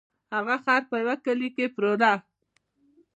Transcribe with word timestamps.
هغه 0.35 0.55
خر 0.63 0.81
په 0.89 0.95
یوه 1.03 1.15
کلي 1.25 1.49
کې 1.55 1.65
پلوره. 1.75 2.13